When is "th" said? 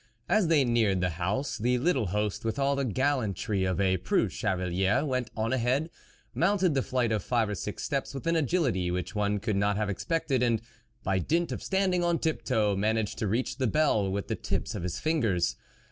1.59-1.79